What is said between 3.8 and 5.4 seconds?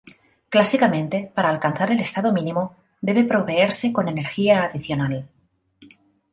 con energía adicional.